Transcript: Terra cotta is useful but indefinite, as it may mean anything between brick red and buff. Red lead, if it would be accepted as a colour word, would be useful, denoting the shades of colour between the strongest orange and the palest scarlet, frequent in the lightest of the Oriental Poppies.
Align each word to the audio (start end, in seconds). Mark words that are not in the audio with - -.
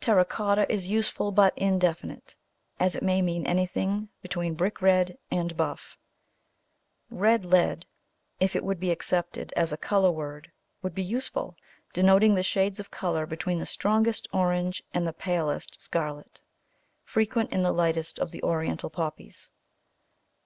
Terra 0.00 0.24
cotta 0.24 0.64
is 0.72 0.88
useful 0.88 1.30
but 1.30 1.52
indefinite, 1.58 2.36
as 2.80 2.94
it 2.96 3.02
may 3.02 3.20
mean 3.20 3.46
anything 3.46 4.08
between 4.22 4.54
brick 4.54 4.80
red 4.80 5.18
and 5.30 5.54
buff. 5.58 5.98
Red 7.10 7.44
lead, 7.44 7.84
if 8.40 8.56
it 8.56 8.64
would 8.64 8.80
be 8.80 8.90
accepted 8.90 9.52
as 9.58 9.74
a 9.74 9.76
colour 9.76 10.10
word, 10.10 10.50
would 10.80 10.94
be 10.94 11.02
useful, 11.04 11.54
denoting 11.92 12.34
the 12.34 12.42
shades 12.42 12.80
of 12.80 12.90
colour 12.90 13.26
between 13.26 13.58
the 13.58 13.66
strongest 13.66 14.26
orange 14.32 14.82
and 14.94 15.06
the 15.06 15.12
palest 15.12 15.78
scarlet, 15.82 16.40
frequent 17.02 17.52
in 17.52 17.62
the 17.62 17.70
lightest 17.70 18.18
of 18.18 18.30
the 18.30 18.42
Oriental 18.42 18.88
Poppies. 18.88 19.50